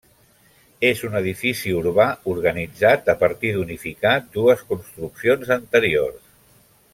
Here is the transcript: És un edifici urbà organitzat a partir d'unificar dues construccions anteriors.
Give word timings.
És 0.87 1.01
un 1.09 1.17
edifici 1.19 1.73
urbà 1.81 2.07
organitzat 2.33 3.11
a 3.15 3.15
partir 3.25 3.53
d'unificar 3.59 4.15
dues 4.39 4.65
construccions 4.73 5.53
anteriors. 5.59 6.27